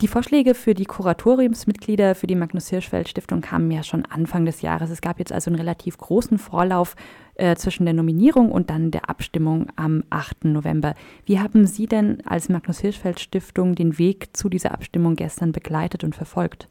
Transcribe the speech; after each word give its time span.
Die 0.00 0.08
Vorschläge 0.08 0.54
für 0.54 0.72
die 0.72 0.86
Kuratoriumsmitglieder 0.86 2.14
für 2.14 2.26
die 2.26 2.34
Magnus 2.34 2.70
Hirschfeld 2.70 3.10
Stiftung 3.10 3.42
kamen 3.42 3.70
ja 3.70 3.82
schon 3.82 4.06
Anfang 4.06 4.46
des 4.46 4.62
Jahres. 4.62 4.88
Es 4.88 5.02
gab 5.02 5.18
jetzt 5.18 5.30
also 5.30 5.50
einen 5.50 5.60
relativ 5.60 5.98
großen 5.98 6.38
Vorlauf 6.38 6.96
äh, 7.34 7.54
zwischen 7.56 7.84
der 7.84 7.92
Nominierung 7.92 8.50
und 8.50 8.70
dann 8.70 8.90
der 8.90 9.10
Abstimmung 9.10 9.66
am 9.76 10.02
8. 10.08 10.46
November. 10.46 10.94
Wie 11.26 11.38
haben 11.38 11.66
Sie 11.66 11.86
denn 11.86 12.22
als 12.24 12.48
Magnus 12.48 12.80
Hirschfeld 12.80 13.20
Stiftung 13.20 13.74
den 13.74 13.98
Weg 13.98 14.34
zu 14.34 14.48
dieser 14.48 14.72
Abstimmung 14.72 15.16
gestern 15.16 15.52
begleitet 15.52 16.02
und 16.02 16.14
verfolgt? 16.14 16.70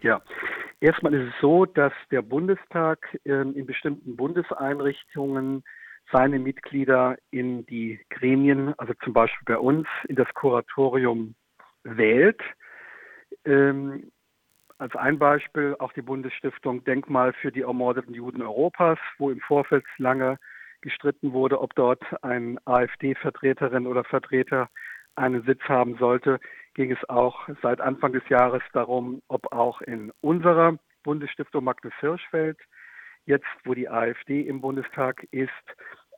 Ja, 0.00 0.22
erstmal 0.80 1.12
ist 1.12 1.28
es 1.28 1.40
so, 1.42 1.66
dass 1.66 1.92
der 2.10 2.22
Bundestag 2.22 2.98
äh, 3.24 3.42
in 3.42 3.66
bestimmten 3.66 4.16
Bundeseinrichtungen 4.16 5.64
seine 6.10 6.38
Mitglieder 6.38 7.18
in 7.30 7.66
die 7.66 8.00
Gremien, 8.08 8.72
also 8.78 8.94
zum 9.04 9.12
Beispiel 9.12 9.44
bei 9.44 9.58
uns 9.58 9.86
in 10.08 10.16
das 10.16 10.32
Kuratorium 10.32 11.34
wählt. 11.96 12.40
Ähm, 13.44 14.10
als 14.78 14.94
ein 14.94 15.18
Beispiel 15.18 15.74
auch 15.78 15.92
die 15.92 16.02
Bundesstiftung 16.02 16.84
Denkmal 16.84 17.32
für 17.32 17.50
die 17.50 17.62
ermordeten 17.62 18.14
Juden 18.14 18.42
Europas, 18.42 18.98
wo 19.18 19.30
im 19.30 19.40
Vorfeld 19.40 19.84
lange 19.96 20.38
gestritten 20.80 21.32
wurde, 21.32 21.60
ob 21.60 21.74
dort 21.74 22.02
ein 22.22 22.58
AfD-Vertreterin 22.64 23.86
oder 23.86 24.04
Vertreter 24.04 24.68
einen 25.16 25.42
Sitz 25.42 25.62
haben 25.64 25.96
sollte, 25.98 26.38
ging 26.74 26.92
es 26.92 27.08
auch 27.08 27.48
seit 27.60 27.80
Anfang 27.80 28.12
des 28.12 28.28
Jahres 28.28 28.62
darum, 28.72 29.20
ob 29.26 29.52
auch 29.52 29.80
in 29.80 30.12
unserer 30.20 30.78
Bundesstiftung 31.02 31.64
Magnus 31.64 31.94
Hirschfeld, 31.98 32.58
jetzt 33.26 33.46
wo 33.64 33.74
die 33.74 33.88
AfD 33.88 34.42
im 34.42 34.60
Bundestag 34.60 35.26
ist, 35.32 35.50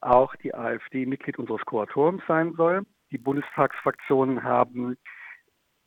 auch 0.02 0.34
die 0.36 0.54
AfD 0.54 1.06
Mitglied 1.06 1.38
unseres 1.38 1.64
Kuratoriums 1.64 2.22
sein 2.28 2.52
soll. 2.56 2.82
Die 3.10 3.18
Bundestagsfraktionen 3.18 4.42
haben 4.42 4.96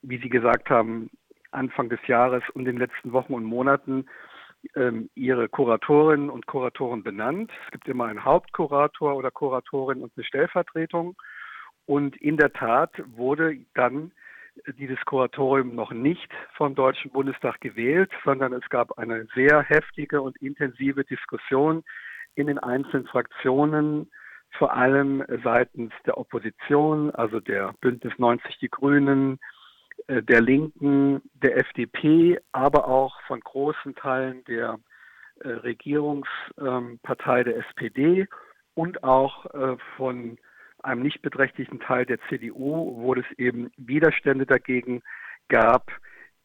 wie 0.03 0.19
Sie 0.19 0.29
gesagt 0.29 0.69
haben, 0.69 1.09
Anfang 1.51 1.89
des 1.89 2.05
Jahres 2.07 2.43
und 2.53 2.61
in 2.61 2.75
den 2.75 2.77
letzten 2.77 3.13
Wochen 3.13 3.33
und 3.33 3.43
Monaten 3.43 4.05
ähm, 4.75 5.09
ihre 5.15 5.49
Kuratorinnen 5.49 6.29
und 6.29 6.45
Kuratoren 6.45 7.03
benannt. 7.03 7.51
Es 7.65 7.71
gibt 7.71 7.87
immer 7.87 8.05
einen 8.05 8.23
Hauptkurator 8.23 9.15
oder 9.15 9.31
Kuratorin 9.31 10.01
und 10.01 10.11
eine 10.15 10.25
Stellvertretung. 10.25 11.15
Und 11.85 12.15
in 12.17 12.37
der 12.37 12.53
Tat 12.53 12.91
wurde 13.05 13.57
dann 13.73 14.11
dieses 14.77 14.99
Kuratorium 15.05 15.75
noch 15.75 15.91
nicht 15.91 16.31
vom 16.55 16.75
Deutschen 16.75 17.11
Bundestag 17.11 17.59
gewählt, 17.59 18.11
sondern 18.23 18.53
es 18.53 18.67
gab 18.69 18.97
eine 18.97 19.27
sehr 19.35 19.61
heftige 19.63 20.21
und 20.21 20.37
intensive 20.37 21.03
Diskussion 21.03 21.83
in 22.35 22.47
den 22.47 22.59
einzelnen 22.59 23.07
Fraktionen, 23.07 24.11
vor 24.51 24.73
allem 24.73 25.23
seitens 25.43 25.91
der 26.05 26.17
Opposition, 26.17 27.09
also 27.11 27.39
der 27.39 27.73
Bündnis 27.81 28.13
90 28.17 28.59
Die 28.59 28.69
Grünen, 28.69 29.39
der 30.07 30.41
Linken, 30.41 31.21
der 31.33 31.57
FDP, 31.57 32.39
aber 32.51 32.87
auch 32.87 33.19
von 33.27 33.39
großen 33.39 33.95
Teilen 33.95 34.43
der 34.45 34.79
äh, 35.39 35.49
Regierungspartei 35.49 37.43
der 37.43 37.57
SPD 37.57 38.27
und 38.75 39.03
auch 39.03 39.45
äh, 39.53 39.77
von 39.97 40.37
einem 40.83 41.01
nicht 41.01 41.21
beträchtlichen 41.21 41.79
Teil 41.79 42.05
der 42.05 42.19
CDU, 42.29 43.01
wo 43.01 43.13
es 43.13 43.25
eben 43.37 43.71
Widerstände 43.77 44.45
dagegen 44.45 45.01
gab, 45.47 45.91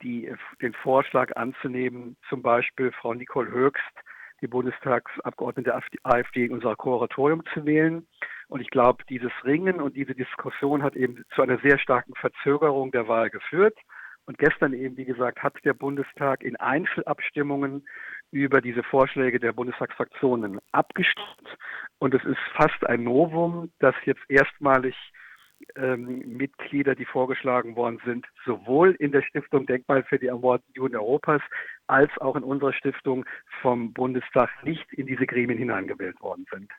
die, 0.02 0.32
den 0.62 0.74
Vorschlag 0.74 1.34
anzunehmen, 1.36 2.16
zum 2.28 2.42
Beispiel 2.42 2.92
Frau 2.92 3.14
Nicole 3.14 3.50
Höchst, 3.50 3.82
die 4.40 4.46
Bundestagsabgeordnete 4.46 5.70
der 5.70 5.82
AfD 6.04 6.44
in 6.44 6.52
unser 6.52 6.76
Kuratorium 6.76 7.42
zu 7.52 7.66
wählen. 7.66 8.06
Und 8.48 8.60
ich 8.60 8.70
glaube, 8.70 9.04
dieses 9.08 9.32
Ringen 9.44 9.80
und 9.80 9.94
diese 9.94 10.14
Diskussion 10.14 10.82
hat 10.82 10.96
eben 10.96 11.24
zu 11.34 11.42
einer 11.42 11.58
sehr 11.58 11.78
starken 11.78 12.14
Verzögerung 12.14 12.90
der 12.90 13.06
Wahl 13.06 13.30
geführt. 13.30 13.76
Und 14.24 14.38
gestern 14.38 14.74
eben, 14.74 14.96
wie 14.96 15.04
gesagt, 15.04 15.42
hat 15.42 15.54
der 15.64 15.74
Bundestag 15.74 16.42
in 16.42 16.56
Einzelabstimmungen 16.56 17.86
über 18.30 18.60
diese 18.60 18.82
Vorschläge 18.82 19.38
der 19.40 19.52
Bundestagsfraktionen 19.52 20.58
abgestimmt. 20.72 21.56
Und 21.98 22.14
es 22.14 22.24
ist 22.24 22.38
fast 22.54 22.86
ein 22.86 23.04
Novum, 23.04 23.70
dass 23.78 23.94
jetzt 24.04 24.20
erstmalig 24.28 24.94
ähm, 25.76 26.36
Mitglieder, 26.36 26.94
die 26.94 27.04
vorgeschlagen 27.04 27.74
worden 27.76 28.00
sind, 28.04 28.26
sowohl 28.44 28.94
in 28.98 29.12
der 29.12 29.22
Stiftung 29.22 29.66
Denkmal 29.66 30.04
für 30.04 30.18
die 30.18 30.26
ermordeten 30.26 30.72
Juden 30.74 30.96
Europas 30.96 31.42
als 31.86 32.10
auch 32.18 32.36
in 32.36 32.44
unserer 32.44 32.72
Stiftung 32.72 33.24
vom 33.62 33.92
Bundestag 33.92 34.50
nicht 34.62 34.92
in 34.92 35.06
diese 35.06 35.26
Gremien 35.26 35.58
hineingewählt 35.58 36.20
worden 36.20 36.46
sind. 36.50 36.70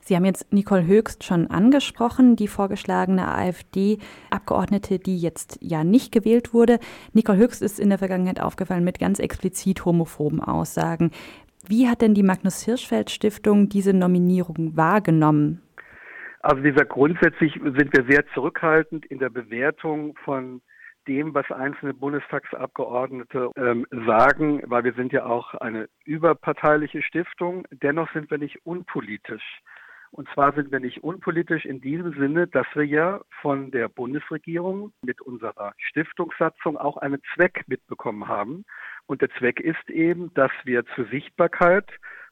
Sie 0.00 0.16
haben 0.16 0.24
jetzt 0.24 0.52
Nicole 0.52 0.86
Höchst 0.86 1.24
schon 1.24 1.48
angesprochen, 1.48 2.34
die 2.34 2.48
vorgeschlagene 2.48 3.28
AfD-Abgeordnete, 3.28 4.98
die 4.98 5.18
jetzt 5.18 5.58
ja 5.60 5.84
nicht 5.84 6.12
gewählt 6.12 6.52
wurde. 6.52 6.78
Nicole 7.12 7.38
Höchst 7.38 7.62
ist 7.62 7.78
in 7.78 7.90
der 7.90 7.98
Vergangenheit 7.98 8.40
aufgefallen 8.40 8.84
mit 8.84 8.98
ganz 8.98 9.18
explizit 9.18 9.84
homophoben 9.84 10.40
Aussagen. 10.40 11.10
Wie 11.66 11.88
hat 11.88 12.00
denn 12.00 12.14
die 12.14 12.22
Magnus 12.22 12.64
Hirschfeld 12.64 13.10
Stiftung 13.10 13.68
diese 13.68 13.92
Nominierung 13.92 14.76
wahrgenommen? 14.76 15.62
Also 16.40 16.62
gesagt, 16.62 16.88
grundsätzlich 16.88 17.52
sind 17.52 17.92
wir 17.92 18.04
sehr 18.08 18.24
zurückhaltend 18.32 19.04
in 19.06 19.18
der 19.18 19.28
Bewertung 19.28 20.16
von 20.24 20.62
dem, 21.06 21.34
was 21.34 21.50
einzelne 21.50 21.92
Bundestagsabgeordnete 21.92 23.50
ähm, 23.56 23.86
sagen, 24.06 24.62
weil 24.66 24.84
wir 24.84 24.94
sind 24.94 25.12
ja 25.12 25.26
auch 25.26 25.54
eine 25.54 25.88
überparteiliche 26.04 27.02
Stiftung. 27.02 27.66
Dennoch 27.70 28.10
sind 28.12 28.30
wir 28.30 28.38
nicht 28.38 28.64
unpolitisch. 28.64 29.60
Und 30.12 30.28
zwar 30.34 30.52
sind 30.54 30.72
wir 30.72 30.80
nicht 30.80 31.04
unpolitisch 31.04 31.64
in 31.64 31.80
diesem 31.80 32.12
Sinne, 32.14 32.48
dass 32.48 32.66
wir 32.74 32.84
ja 32.84 33.20
von 33.40 33.70
der 33.70 33.88
Bundesregierung 33.88 34.92
mit 35.02 35.20
unserer 35.20 35.72
Stiftungssatzung 35.78 36.76
auch 36.76 36.96
einen 36.96 37.22
Zweck 37.34 37.64
mitbekommen 37.68 38.26
haben. 38.26 38.64
Und 39.06 39.22
der 39.22 39.30
Zweck 39.38 39.60
ist 39.60 39.88
eben, 39.88 40.34
dass 40.34 40.50
wir 40.64 40.84
zur 40.96 41.06
Sichtbarkeit 41.06 41.88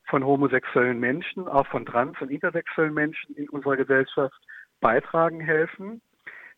von 0.07 0.25
homosexuellen 0.25 0.99
Menschen, 0.99 1.47
auch 1.47 1.67
von 1.69 1.87
trans- 1.87 2.21
und 2.21 2.31
intersexuellen 2.31 2.95
Menschen 2.95 3.37
in 3.37 3.49
unserer 3.49 3.77
Gesellschaft 3.77 4.41
beitragen 4.81 5.41
helfen, 5.41 6.01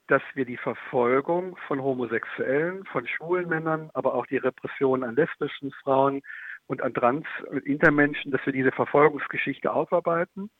dass 0.07 0.23
wir 0.35 0.47
die 0.47 0.57
Verfolgung 0.57 1.57
von 1.69 1.83
Homosexuellen, 1.83 2.85
von 2.87 3.07
schwulen 3.07 3.49
Männern, 3.49 3.91
aber 3.93 4.15
auch 4.15 4.27
die 4.27 4.39
Repression 4.39 5.05
an 5.05 5.17
lesbischen 5.17 5.71
Frauen 5.83 6.23
und 6.67 6.83
an 6.83 6.95
trans- 6.95 7.27
und 7.49 7.65
intermenschen, 7.67 8.33
dass 8.33 8.45
wir 8.47 8.53
diese 8.53 8.73
Verfolgungsgeschichte 8.73 9.73
aufarbeiten 9.73 10.51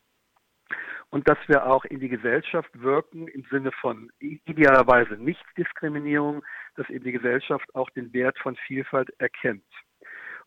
und 1.09 1.27
dass 1.27 1.37
wir 1.47 1.65
auch 1.65 1.85
in 1.85 1.99
die 1.99 2.09
Gesellschaft 2.09 2.69
wirken 2.73 3.27
im 3.27 3.43
Sinne 3.51 3.71
von 3.73 4.11
idealerweise 4.19 5.15
Nichtdiskriminierung, 5.15 6.43
dass 6.75 6.89
eben 6.89 7.03
die 7.03 7.11
Gesellschaft 7.11 7.73
auch 7.75 7.89
den 7.91 8.13
Wert 8.13 8.37
von 8.39 8.55
Vielfalt 8.55 9.09
erkennt. 9.19 9.63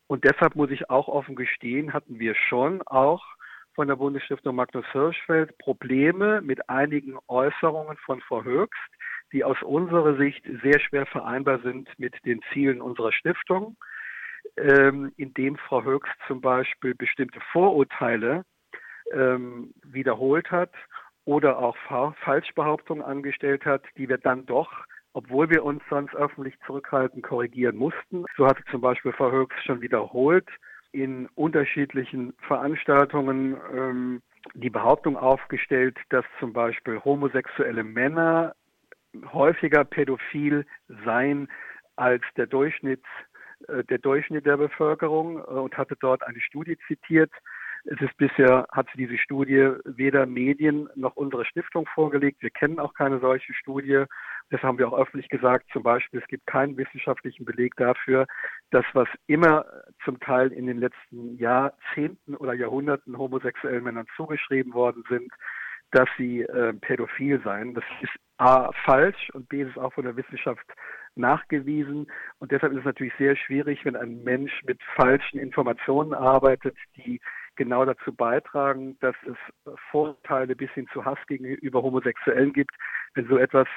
Und 0.07 0.25
deshalb 0.25 0.55
muss 0.55 0.71
ich 0.71 0.91
auch 0.91 1.09
offen 1.09 1.37
gestehen, 1.37 1.93
hatten 1.93 2.19
wir 2.19 2.34
schon 2.34 2.83
auch 2.83 3.25
von 3.75 3.89
der 3.89 3.97
Bundesstiftung 3.97 4.55
Magnus 4.57 4.87
Hirschfeld 4.93 5.57
Probleme 5.59 6.41
mit 6.41 6.69
einigen 6.69 7.19
Äußerungen 7.29 7.97
von 7.99 8.21
Frau 8.21 8.45
Höchst, 8.45 8.81
die 9.33 9.43
aus 9.45 9.61
unserer 9.63 10.17
Sicht 10.17 10.45
sehr 10.63 10.79
schwer 10.81 11.07
vereinbar 11.07 11.59
sind 11.61 11.89
mit 11.99 12.15
den 12.25 12.41
Zielen 12.53 12.81
unserer 12.81 13.13
Stiftung, 13.13 13.77
ähm, 14.57 15.13
indem 15.17 15.57
Frau 15.57 15.83
Höchst 15.83 16.15
zum 16.29 16.41
Beispiel 16.41 16.95
bestimmte 16.95 17.41
Vorurteile 17.53 18.45
ähm, 19.12 19.75
wiederholt 19.82 20.50
hat 20.50 20.72
oder 21.25 21.59
auch 21.59 21.76
Falschbehauptungen 22.25 23.04
angestellt 23.04 23.65
hat, 23.65 23.82
die 23.97 24.09
wir 24.09 24.19
dann 24.19 24.47
doch 24.47 24.70
obwohl 25.15 25.48
wir 25.48 25.65
uns 25.65 25.81
sonst 25.88 26.15
öffentlich 26.15 26.54
zurückhalten, 26.66 27.22
korrigieren 27.22 27.76
mussten. 27.76 28.25
So 28.37 28.47
hatte 28.47 28.62
zum 28.70 28.81
Beispiel 28.81 29.12
Frau 29.12 29.31
Höchst 29.31 29.65
schon 29.65 29.81
wiederholt 29.81 30.48
in 30.92 31.28
unterschiedlichen 31.34 32.34
Veranstaltungen 32.47 33.56
ähm, 33.72 34.22
die 34.54 34.70
Behauptung 34.70 35.16
aufgestellt, 35.16 35.97
dass 36.10 36.25
zum 36.38 36.53
Beispiel 36.53 37.00
homosexuelle 37.04 37.82
Männer 37.82 38.54
häufiger 39.32 39.84
pädophil 39.84 40.66
seien 41.04 41.48
als 41.97 42.22
der 42.36 42.47
Durchschnitt, 42.47 43.04
äh, 43.68 43.84
der 43.84 43.98
Durchschnitt 43.98 44.47
der 44.47 44.57
Bevölkerung 44.57 45.39
äh, 45.39 45.42
und 45.42 45.77
hatte 45.77 45.97
dort 45.98 46.24
eine 46.24 46.41
Studie 46.41 46.77
zitiert, 46.89 47.30
es 47.84 48.01
ist 48.01 48.16
bisher, 48.16 48.66
hat 48.72 48.86
diese 48.97 49.19
Studie 49.19 49.72
weder 49.84 50.25
Medien 50.27 50.89
noch 50.95 51.16
unsere 51.16 51.45
Stiftung 51.45 51.86
vorgelegt. 51.95 52.42
Wir 52.42 52.51
kennen 52.51 52.78
auch 52.78 52.95
keine 52.95 53.21
solche 53.21 53.53
Studie. 53.53 54.04
Das 54.51 54.63
haben 54.63 54.78
wir 54.78 54.89
auch 54.89 54.98
öffentlich 54.98 55.28
gesagt. 55.28 55.66
Zum 55.72 55.83
Beispiel, 55.83 56.21
es 56.21 56.27
gibt 56.28 56.47
keinen 56.47 56.77
wissenschaftlichen 56.77 57.45
Beleg 57.45 57.77
dafür, 57.77 58.27
dass 58.71 58.84
was 58.95 59.09
immer 59.27 59.66
zum 60.04 60.19
Teil 60.21 60.53
in 60.53 60.66
den 60.66 60.78
letzten 60.78 61.36
Jahrzehnten 61.36 62.36
oder 62.36 62.54
Jahrhunderten 62.54 63.19
homosexuellen 63.19 63.84
Männern 63.84 64.07
zugeschrieben 64.16 64.72
worden 64.72 65.04
sind, 65.09 65.31
dass 65.91 66.09
sie 66.16 66.42
äh, 66.42 66.72
pädophil 66.72 67.41
seien. 67.45 67.75
Das 67.75 67.84
ist 68.01 68.13
A 68.39 68.72
falsch 68.84 69.31
und 69.34 69.48
B 69.48 69.63
ist 69.63 69.71
es 69.71 69.78
auch 69.78 69.92
von 69.92 70.04
der 70.04 70.16
Wissenschaft 70.16 70.66
nachgewiesen. 71.16 72.10
Und 72.39 72.51
deshalb 72.51 72.72
ist 72.72 72.81
es 72.81 72.84
natürlich 72.84 73.15
sehr 73.19 73.36
schwierig, 73.36 73.84
wenn 73.84 73.95
ein 73.95 74.25
Mensch 74.25 74.53
mit 74.65 74.83
falschen 74.97 75.39
Informationen 75.39 76.15
arbeitet, 76.15 76.77
die 76.97 77.21
genau 77.56 77.84
dazu 77.84 78.12
beitragen, 78.12 78.97
dass 79.01 79.15
es 79.27 79.74
Vorteile 79.91 80.56
bis 80.56 80.71
hin 80.72 80.86
zu 80.92 81.04
Hass 81.04 81.18
gegenüber 81.27 81.83
Homosexuellen 81.83 82.53
gibt. 82.53 82.72
Wenn 83.15 83.27
so 83.28 83.39
etwas 83.39 83.68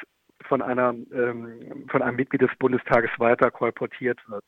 von 0.48 0.62
einer 0.62 0.94
ähm, 1.14 1.86
von 1.90 2.02
einem 2.02 2.16
Mitglied 2.16 2.42
des 2.42 2.52
Bundestages 2.60 3.10
weiter 3.18 3.52
kolportiert 3.52 4.20
wird. 4.28 4.44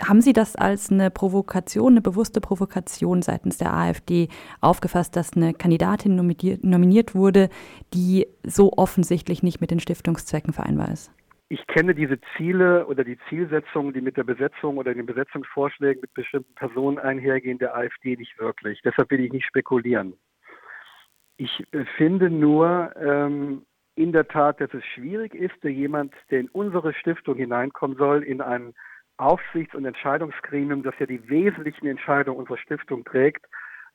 Haben 0.00 0.22
Sie 0.22 0.32
das 0.32 0.56
als 0.56 0.90
eine 0.90 1.10
Provokation, 1.10 1.94
eine 1.94 2.00
bewusste 2.00 2.40
Provokation 2.40 3.20
seitens 3.20 3.58
der 3.58 3.74
AfD 3.74 4.28
aufgefasst, 4.60 5.16
dass 5.16 5.36
eine 5.36 5.52
Kandidatin 5.52 6.16
nominiert 6.16 7.14
wurde, 7.14 7.50
die 7.92 8.26
so 8.42 8.72
offensichtlich 8.72 9.42
nicht 9.42 9.60
mit 9.60 9.70
den 9.70 9.80
Stiftungszwecken 9.80 10.54
vereinbar 10.54 10.92
ist? 10.92 11.12
Ich 11.52 11.66
kenne 11.66 11.94
diese 11.94 12.18
Ziele 12.34 12.86
oder 12.86 13.04
die 13.04 13.18
Zielsetzungen, 13.28 13.92
die 13.92 14.00
mit 14.00 14.16
der 14.16 14.24
Besetzung 14.24 14.78
oder 14.78 14.94
den 14.94 15.04
Besetzungsvorschlägen 15.04 16.00
mit 16.00 16.14
bestimmten 16.14 16.54
Personen 16.54 16.98
einhergehen, 16.98 17.58
der 17.58 17.76
AfD 17.76 18.16
nicht 18.16 18.38
wirklich. 18.38 18.80
Deshalb 18.82 19.10
will 19.10 19.20
ich 19.20 19.32
nicht 19.32 19.44
spekulieren. 19.44 20.14
Ich 21.36 21.62
äh, 21.72 21.84
finde 21.98 22.30
nur 22.30 22.96
ähm, 22.96 23.66
in 23.96 24.12
der 24.12 24.28
Tat, 24.28 24.62
dass 24.62 24.72
es 24.72 24.82
schwierig 24.94 25.34
ist, 25.34 25.52
dass 25.60 25.70
jemand, 25.70 26.14
der 26.30 26.40
in 26.40 26.48
unsere 26.48 26.94
Stiftung 26.94 27.36
hineinkommen 27.36 27.98
soll, 27.98 28.22
in 28.22 28.40
ein 28.40 28.72
Aufsichts- 29.18 29.74
und 29.74 29.84
Entscheidungsgremium, 29.84 30.82
das 30.82 30.94
ja 31.00 31.04
die 31.04 31.28
wesentlichen 31.28 31.86
Entscheidungen 31.86 32.38
unserer 32.38 32.56
Stiftung 32.56 33.04
trägt, 33.04 33.44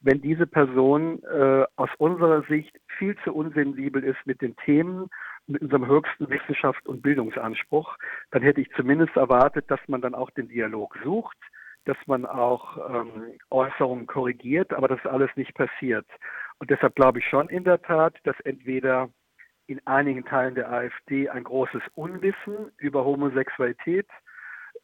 wenn 0.01 0.21
diese 0.21 0.45
Person 0.45 1.23
äh, 1.23 1.65
aus 1.75 1.89
unserer 1.97 2.43
Sicht 2.43 2.79
viel 2.99 3.17
zu 3.23 3.33
unsensibel 3.33 4.03
ist 4.03 4.19
mit 4.25 4.43
den 4.43 4.55
Themen, 4.57 5.09
mit 5.47 5.61
unserem 5.61 5.87
höchsten 5.87 6.27
Wissenschafts- 6.27 6.87
und 6.87 7.01
Bildungsanspruch, 7.01 7.97
dann 8.31 8.41
hätte 8.41 8.61
ich 8.61 8.69
zumindest 8.75 9.15
erwartet, 9.15 9.69
dass 9.71 9.79
man 9.87 10.01
dann 10.01 10.15
auch 10.15 10.29
den 10.31 10.49
Dialog 10.49 10.97
sucht, 11.03 11.37
dass 11.85 11.97
man 12.05 12.25
auch 12.25 12.77
ähm, 12.93 13.39
Äußerungen 13.49 14.07
korrigiert, 14.07 14.73
aber 14.73 14.89
das 14.89 14.99
ist 14.99 15.07
alles 15.07 15.29
nicht 15.35 15.53
passiert. 15.53 16.05
Und 16.59 16.69
deshalb 16.69 16.95
glaube 16.95 17.19
ich 17.19 17.25
schon 17.25 17.49
in 17.49 17.63
der 17.63 17.81
Tat, 17.81 18.15
dass 18.25 18.37
entweder 18.41 19.09
in 19.67 19.85
einigen 19.85 20.25
Teilen 20.25 20.55
der 20.55 20.71
AfD 20.71 21.29
ein 21.29 21.43
großes 21.43 21.81
Unwissen 21.95 22.71
über 22.77 23.05
Homosexualität, 23.05 24.07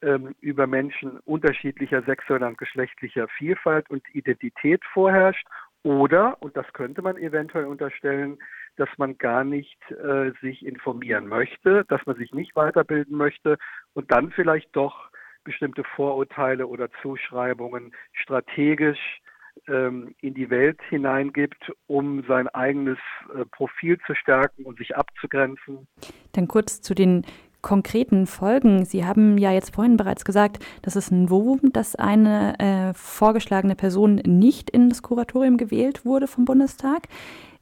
ähm, 0.01 0.35
über 0.39 0.67
Menschen 0.67 1.19
unterschiedlicher 1.19 2.03
sexueller 2.03 2.47
und 2.47 2.57
geschlechtlicher 2.57 3.27
Vielfalt 3.37 3.89
und 3.89 4.03
Identität 4.13 4.83
vorherrscht 4.93 5.47
oder, 5.83 6.41
und 6.41 6.55
das 6.55 6.71
könnte 6.73 7.01
man 7.01 7.17
eventuell 7.17 7.65
unterstellen, 7.65 8.37
dass 8.77 8.89
man 8.97 9.17
gar 9.17 9.43
nicht 9.43 9.79
äh, 9.91 10.31
sich 10.41 10.65
informieren 10.65 11.27
möchte, 11.27 11.85
dass 11.85 12.05
man 12.05 12.15
sich 12.15 12.31
nicht 12.33 12.55
weiterbilden 12.55 13.15
möchte 13.15 13.57
und 13.93 14.11
dann 14.11 14.31
vielleicht 14.31 14.75
doch 14.75 15.09
bestimmte 15.43 15.83
Vorurteile 15.95 16.67
oder 16.67 16.89
Zuschreibungen 17.01 17.93
strategisch 18.13 19.21
ähm, 19.67 20.15
in 20.21 20.33
die 20.33 20.49
Welt 20.49 20.79
hineingibt, 20.89 21.71
um 21.87 22.23
sein 22.27 22.47
eigenes 22.49 22.97
äh, 23.35 23.45
Profil 23.45 23.99
zu 24.07 24.15
stärken 24.15 24.63
und 24.63 24.77
sich 24.77 24.95
abzugrenzen. 24.95 25.87
Dann 26.31 26.47
kurz 26.47 26.81
zu 26.81 26.95
den 26.95 27.25
konkreten 27.61 28.27
Folgen? 28.27 28.85
Sie 28.85 29.05
haben 29.05 29.37
ja 29.39 29.51
jetzt 29.51 29.73
vorhin 29.73 29.97
bereits 29.97 30.25
gesagt, 30.25 30.63
dass 30.81 30.95
es 30.95 31.09
ein 31.09 31.25
Novum, 31.25 31.71
dass 31.71 31.95
eine 31.95 32.59
äh, 32.59 32.93
vorgeschlagene 32.93 33.75
Person 33.75 34.15
nicht 34.15 34.69
in 34.69 34.89
das 34.89 35.01
Kuratorium 35.01 35.57
gewählt 35.57 36.05
wurde 36.05 36.27
vom 36.27 36.45
Bundestag. 36.45 37.07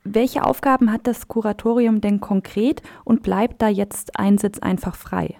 Welche 0.03 0.43
Aufgaben 0.43 0.91
hat 0.91 1.05
das 1.05 1.27
Kuratorium 1.27 2.01
denn 2.01 2.19
konkret 2.19 2.81
und 3.05 3.21
bleibt 3.21 3.61
da 3.61 3.67
jetzt 3.67 4.19
ein 4.19 4.37
Sitz 4.37 4.59
einfach 4.59 4.95
frei? 4.95 5.37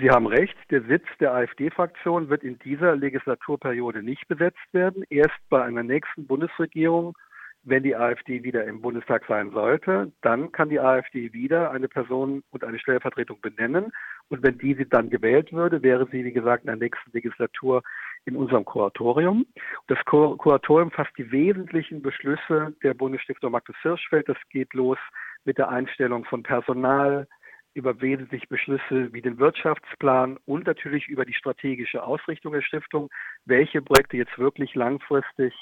Sie 0.00 0.10
haben 0.10 0.26
recht, 0.26 0.56
der 0.70 0.82
Sitz 0.82 1.06
der 1.20 1.32
AfD-Fraktion 1.32 2.28
wird 2.28 2.42
in 2.42 2.58
dieser 2.58 2.96
Legislaturperiode 2.96 4.02
nicht 4.02 4.26
besetzt 4.28 4.58
werden. 4.72 5.04
Erst 5.08 5.38
bei 5.48 5.62
einer 5.62 5.84
nächsten 5.84 6.26
Bundesregierung 6.26 7.16
wenn 7.64 7.82
die 7.82 7.96
AfD 7.96 8.42
wieder 8.42 8.64
im 8.64 8.82
Bundestag 8.82 9.24
sein 9.26 9.50
sollte, 9.50 10.12
dann 10.20 10.52
kann 10.52 10.68
die 10.68 10.80
AfD 10.80 11.32
wieder 11.32 11.70
eine 11.70 11.88
Person 11.88 12.42
und 12.50 12.62
eine 12.62 12.78
Stellvertretung 12.78 13.40
benennen. 13.40 13.92
Und 14.28 14.42
wenn 14.42 14.58
diese 14.58 14.86
dann 14.86 15.10
gewählt 15.10 15.52
würde, 15.52 15.82
wäre 15.82 16.06
sie, 16.10 16.24
wie 16.24 16.32
gesagt, 16.32 16.64
in 16.64 16.68
der 16.68 16.76
nächsten 16.76 17.10
Legislatur 17.12 17.82
in 18.26 18.36
unserem 18.36 18.64
Kuratorium. 18.64 19.46
Das 19.86 19.98
Kuratorium 20.04 20.90
fasst 20.90 21.12
die 21.18 21.30
wesentlichen 21.30 22.02
Beschlüsse 22.02 22.74
der 22.82 22.94
Bundesstiftung 22.94 23.52
Magnus 23.52 23.76
Hirschfeld. 23.82 24.28
Das 24.28 24.38
geht 24.50 24.72
los 24.74 24.98
mit 25.44 25.58
der 25.58 25.68
Einstellung 25.68 26.24
von 26.24 26.42
Personal, 26.42 27.26
über 27.74 28.00
wesentliche 28.00 28.46
Beschlüsse 28.46 29.12
wie 29.12 29.20
den 29.20 29.38
Wirtschaftsplan 29.38 30.38
und 30.46 30.66
natürlich 30.66 31.08
über 31.08 31.24
die 31.24 31.34
strategische 31.34 32.04
Ausrichtung 32.04 32.52
der 32.52 32.62
Stiftung, 32.62 33.10
welche 33.46 33.82
Projekte 33.82 34.16
jetzt 34.16 34.38
wirklich 34.38 34.74
langfristig 34.74 35.52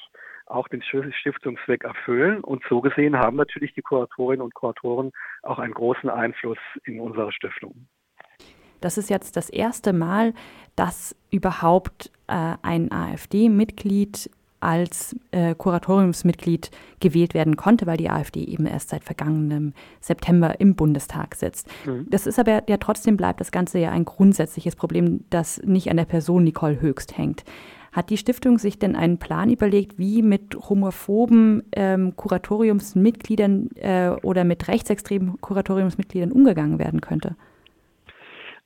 auch 0.47 0.69
den 0.69 0.83
Stiftungszweck 0.83 1.85
erfüllen. 1.85 2.43
Und 2.43 2.63
so 2.69 2.81
gesehen 2.81 3.17
haben 3.17 3.37
natürlich 3.37 3.75
die 3.75 3.83
Kuratorinnen 3.83 4.43
und 4.43 4.55
Kuratoren 4.55 5.13
auch 5.43 5.59
einen 5.59 5.75
großen 5.75 6.11
Einfluss 6.11 6.59
in 6.85 7.01
unserer 7.01 7.33
Stiftung. 7.33 7.87
Das 8.81 8.99
ist 8.99 9.11
jetzt 9.11 9.37
das 9.37 9.49
erste 9.49 9.93
Mal, 9.93 10.35
dass 10.77 11.17
überhaupt 11.31 12.11
äh, 12.27 12.55
ein 12.63 12.91
AfD-Mitglied 12.91 14.29
als 14.63 15.17
äh, 15.33 15.55
Kuratoriumsmitglied 15.57 16.71
gewählt 17.01 17.35
werden 17.35 17.57
konnte, 17.57 17.87
weil 17.87 17.97
die 17.97 18.11
AfD 18.11 18.45
eben 18.45 18.67
erst 18.67 18.91
seit 18.91 19.03
vergangenem 19.03 19.75
September 20.01 20.61
im 20.61 20.77
Bundestag 20.77 21.35
sitzt. 21.35 21.69
Mhm. 21.85 22.07
Das 22.11 22.27
ist 22.27 22.39
aber 22.39 22.63
ja 22.69 22.77
trotzdem 22.77 23.17
bleibt 23.17 23.41
das 23.41 23.51
Ganze 23.51 23.81
ja 23.81 23.91
ein 23.91 24.05
grundsätzliches 24.05 24.77
Problem, 24.77 25.25
das 25.31 25.61
nicht 25.65 25.91
an 25.91 25.97
der 25.97 26.05
Person 26.05 26.45
Nicole 26.45 26.81
Höchst 26.81 27.19
hängt. 27.19 27.45
Hat 27.93 28.09
die 28.09 28.17
Stiftung 28.17 28.59
sich 28.59 28.79
denn 28.79 28.97
einen 28.97 29.19
Plan 29.19 29.51
überlegt, 29.51 29.99
wie 29.99 30.23
mit 30.23 30.57
homophoben 30.57 31.63
ähm, 31.77 32.17
Kuratoriumsmitgliedern 32.17 33.71
äh, 33.77 34.11
oder 34.23 34.45
mit 34.45 34.67
rechtsextremen 34.67 35.41
Kuratoriumsmitgliedern 35.41 36.33
umgegangen 36.33 36.79
werden 36.79 37.03
könnte? 37.03 37.37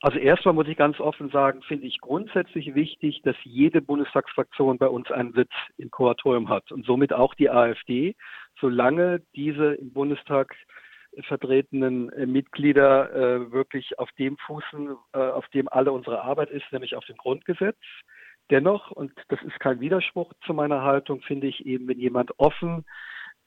Also 0.01 0.19
erstmal 0.19 0.55
muss 0.55 0.69
ich 0.69 0.77
ganz 0.77 1.01
offen 1.01 1.31
sagen, 1.31 1.63
finde 1.63 1.87
ich 1.87 2.01
grundsätzlich 2.01 2.75
wichtig, 2.75 3.23
dass 3.25 3.35
jede 3.43 3.81
Bundestagsfraktion 3.81 4.79
bei 4.79 4.87
uns 4.87 5.11
einen 5.11 5.33
Sitz 5.33 5.51
im 5.79 5.91
Kuratorium 5.91 6.49
hat 6.49 6.71
und 6.71 6.87
somit 6.87 7.13
auch 7.13 7.35
die 7.35 7.51
AfD, 7.51 8.15
solange 8.61 9.23
diese 9.35 9.75
im 9.75 9.93
Bundestag 9.93 10.55
vertretenen 11.23 12.11
äh, 12.11 12.27
Mitglieder 12.27 13.11
äh, 13.13 13.53
wirklich 13.53 13.99
auf 13.99 14.11
dem 14.19 14.37
fußen, 14.39 14.97
äh, 15.15 15.19
auf 15.19 15.49
dem 15.49 15.69
alle 15.69 15.93
unsere 15.93 16.23
Arbeit 16.23 16.51
ist, 16.51 16.71
nämlich 16.73 16.95
auf 16.95 17.05
dem 17.07 17.17
Grundgesetz. 17.17 17.79
Dennoch, 18.51 18.91
und 18.91 19.13
das 19.29 19.43
ist 19.43 19.59
kein 19.61 19.81
Widerspruch 19.81 20.33
zu 20.45 20.55
meiner 20.55 20.83
Haltung, 20.83 21.21
finde 21.23 21.49
ich 21.49 21.67
eben, 21.67 21.89
wenn 21.89 21.99
jemand 21.99 22.39
offen 22.39 22.85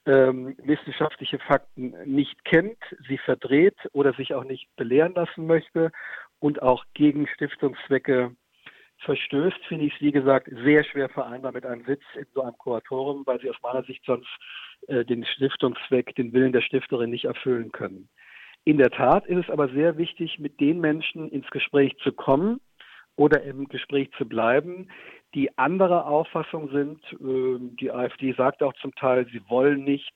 ähm, 0.06 0.56
wissenschaftliche 0.62 1.38
Fakten 1.38 1.94
nicht 2.04 2.44
kennt, 2.44 2.78
sie 3.08 3.18
verdreht 3.18 3.76
oder 3.92 4.12
sich 4.14 4.34
auch 4.34 4.44
nicht 4.44 4.68
belehren 4.76 5.14
lassen 5.14 5.46
möchte 5.46 5.92
und 6.38 6.62
auch 6.62 6.84
gegen 6.94 7.26
Stiftungszwecke 7.28 8.34
verstößt, 9.00 9.58
finde 9.66 9.86
ich 9.86 9.94
es, 9.94 10.00
wie 10.00 10.12
gesagt, 10.12 10.48
sehr 10.64 10.84
schwer 10.84 11.08
vereinbar 11.08 11.52
mit 11.52 11.64
einem 11.64 11.84
Sitz 11.84 12.02
in 12.14 12.26
so 12.34 12.42
einem 12.42 12.56
Kuratorium, 12.58 13.26
weil 13.26 13.40
sie 13.40 13.50
aus 13.50 13.56
meiner 13.62 13.82
Sicht 13.84 14.04
sonst 14.04 14.28
äh, 14.88 15.04
den 15.04 15.24
Stiftungszweck, 15.24 16.14
den 16.16 16.32
Willen 16.32 16.52
der 16.52 16.60
Stifterin 16.60 17.10
nicht 17.10 17.24
erfüllen 17.24 17.72
können. 17.72 18.08
In 18.64 18.76
der 18.76 18.90
Tat 18.90 19.26
ist 19.26 19.44
es 19.44 19.50
aber 19.50 19.68
sehr 19.70 19.96
wichtig, 19.96 20.38
mit 20.38 20.60
den 20.60 20.80
Menschen 20.80 21.30
ins 21.30 21.48
Gespräch 21.50 21.96
zu 22.02 22.12
kommen, 22.12 22.60
oder 23.20 23.42
im 23.42 23.68
Gespräch 23.68 24.08
zu 24.16 24.26
bleiben, 24.26 24.88
die 25.34 25.58
anderer 25.58 26.06
Auffassung 26.06 26.70
sind. 26.70 27.00
Ähm, 27.20 27.76
die 27.78 27.92
AfD 27.92 28.32
sagt 28.32 28.62
auch 28.62 28.72
zum 28.80 28.94
Teil, 28.94 29.26
sie 29.30 29.42
wollen 29.50 29.84
nicht, 29.84 30.14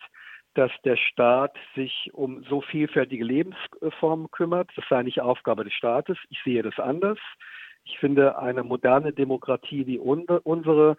dass 0.54 0.70
der 0.86 0.96
Staat 0.96 1.54
sich 1.74 2.08
um 2.14 2.42
so 2.44 2.62
vielfältige 2.62 3.22
Lebensformen 3.24 4.30
kümmert. 4.30 4.70
Das 4.76 4.86
sei 4.88 5.02
nicht 5.02 5.20
Aufgabe 5.20 5.64
des 5.64 5.74
Staates. 5.74 6.16
Ich 6.30 6.38
sehe 6.44 6.62
das 6.62 6.78
anders. 6.78 7.18
Ich 7.84 7.98
finde, 7.98 8.38
eine 8.38 8.64
moderne 8.64 9.12
Demokratie 9.12 9.86
wie 9.86 9.98
unsere 9.98 10.96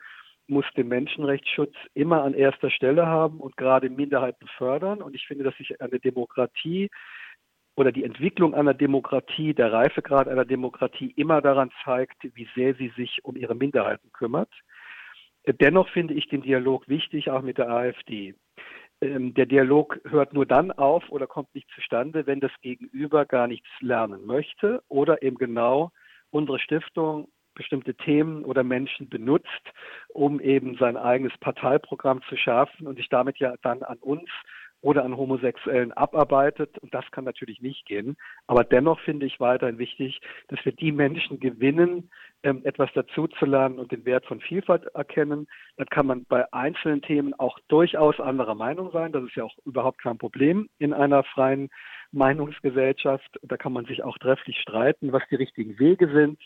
muss 0.47 0.65
den 0.77 0.89
Menschenrechtsschutz 0.89 1.73
immer 1.95 2.21
an 2.21 2.35
erster 2.35 2.69
Stelle 2.69 3.07
haben 3.07 3.39
und 3.39 3.57
gerade 3.57 3.89
Minderheiten 3.89 4.47
fördern. 4.59 5.01
Und 5.01 5.15
ich 5.15 5.25
finde, 5.25 5.43
dass 5.43 5.57
sich 5.57 5.81
eine 5.81 5.99
Demokratie 5.99 6.91
oder 7.75 7.91
die 7.91 8.03
Entwicklung 8.03 8.53
einer 8.53 8.73
Demokratie, 8.73 9.53
der 9.53 9.71
Reifegrad 9.73 10.27
einer 10.27 10.45
Demokratie 10.45 11.11
immer 11.15 11.41
daran 11.41 11.71
zeigt, 11.83 12.17
wie 12.33 12.47
sehr 12.55 12.73
sie 12.75 12.91
sich 12.95 13.23
um 13.23 13.35
ihre 13.35 13.55
Minderheiten 13.55 14.11
kümmert. 14.13 14.51
Dennoch 15.45 15.89
finde 15.89 16.13
ich 16.13 16.27
den 16.27 16.41
Dialog 16.41 16.87
wichtig, 16.87 17.29
auch 17.29 17.41
mit 17.41 17.57
der 17.57 17.69
AfD. 17.69 18.35
Ähm, 19.01 19.33
der 19.33 19.45
Dialog 19.45 19.99
hört 20.05 20.33
nur 20.33 20.45
dann 20.45 20.71
auf 20.71 21.09
oder 21.09 21.27
kommt 21.27 21.53
nicht 21.53 21.69
zustande, 21.75 22.25
wenn 22.25 22.39
das 22.39 22.51
Gegenüber 22.61 23.25
gar 23.25 23.47
nichts 23.47 23.67
lernen 23.81 24.25
möchte 24.25 24.81
oder 24.87 25.21
eben 25.21 25.37
genau 25.37 25.91
unsere 26.31 26.59
Stiftung 26.59 27.27
bestimmte 27.53 27.95
Themen 27.95 28.43
oder 28.43 28.63
Menschen 28.63 29.07
benutzt, 29.09 29.71
um 30.09 30.39
eben 30.39 30.77
sein 30.77 30.97
eigenes 30.97 31.37
Parteiprogramm 31.39 32.21
zu 32.27 32.35
schärfen 32.35 32.87
und 32.87 32.97
sich 32.97 33.09
damit 33.09 33.37
ja 33.37 33.55
dann 33.61 33.83
an 33.83 33.97
uns 33.99 34.29
oder 34.85 35.03
an 35.03 35.17
Homosexuellen 35.17 35.91
abarbeitet. 35.93 36.77
Und 36.77 36.93
das 36.93 37.09
kann 37.09 37.23
natürlich 37.23 37.59
nicht 37.59 37.87
gehen. 37.87 38.17
Aber 38.45 38.63
dennoch 38.63 38.99
finde 38.99 39.25
ich 39.25 39.39
weiterhin 39.39 39.79
wichtig, 39.79 40.21
dass 40.49 40.63
wir 40.63 40.73
die 40.73 40.91
Menschen 40.91 41.39
gewinnen, 41.39 42.11
ähm, 42.43 42.61
etwas 42.65 42.93
dazuzulernen 42.93 43.79
und 43.79 43.91
den 43.91 44.05
Wert 44.05 44.27
von 44.27 44.39
Vielfalt 44.41 44.85
erkennen. 44.93 45.47
Dann 45.77 45.87
kann 45.87 46.05
man 46.05 46.25
bei 46.25 46.45
einzelnen 46.53 47.01
Themen 47.01 47.33
auch 47.33 47.57
durchaus 47.67 48.19
anderer 48.19 48.53
Meinung 48.53 48.91
sein. 48.91 49.11
Das 49.11 49.23
ist 49.23 49.35
ja 49.35 49.45
auch 49.45 49.57
überhaupt 49.65 50.03
kein 50.03 50.19
Problem 50.19 50.69
in 50.77 50.93
einer 50.93 51.23
freien 51.23 51.69
Meinungsgesellschaft. 52.11 53.39
Da 53.41 53.57
kann 53.57 53.73
man 53.73 53.85
sich 53.85 54.03
auch 54.03 54.19
trefflich 54.19 54.59
streiten, 54.59 55.11
was 55.11 55.23
die 55.31 55.35
richtigen 55.35 55.79
Wege 55.79 56.11
sind. 56.13 56.39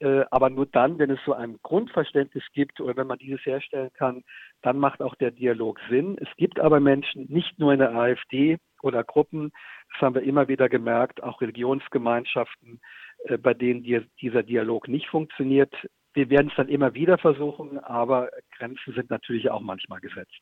Äh, 0.00 0.24
aber 0.30 0.48
nur 0.48 0.66
dann, 0.66 0.98
wenn 0.98 1.10
es 1.10 1.20
so 1.26 1.34
ein 1.34 1.58
Grundverständnis 1.62 2.44
gibt 2.54 2.80
oder 2.80 2.96
wenn 2.96 3.06
man 3.06 3.18
dieses 3.18 3.44
herstellen 3.44 3.90
kann, 3.92 4.22
dann 4.62 4.78
macht 4.78 5.02
auch 5.02 5.14
der 5.16 5.30
Dialog 5.30 5.78
Sinn. 5.90 6.16
Es 6.20 6.28
gibt 6.36 6.58
aber 6.58 6.80
Menschen, 6.80 7.26
nicht 7.28 7.58
nur 7.58 7.72
in 7.72 7.80
der 7.80 7.94
AfD 7.94 8.56
oder 8.82 9.04
Gruppen, 9.04 9.52
das 9.92 10.00
haben 10.00 10.14
wir 10.14 10.22
immer 10.22 10.48
wieder 10.48 10.68
gemerkt, 10.70 11.22
auch 11.22 11.40
Religionsgemeinschaften, 11.42 12.80
äh, 13.24 13.36
bei 13.36 13.52
denen 13.52 13.82
dieser 13.82 14.42
Dialog 14.42 14.88
nicht 14.88 15.08
funktioniert. 15.08 15.74
Wir 16.14 16.30
werden 16.30 16.48
es 16.48 16.56
dann 16.56 16.68
immer 16.68 16.94
wieder 16.94 17.18
versuchen, 17.18 17.78
aber 17.78 18.30
Grenzen 18.56 18.94
sind 18.94 19.10
natürlich 19.10 19.50
auch 19.50 19.60
manchmal 19.60 20.00
gesetzt. 20.00 20.40